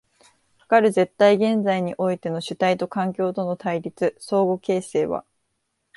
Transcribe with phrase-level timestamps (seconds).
[0.57, 5.23] かかる絶対現在においての主体と環境との対立、相互形成は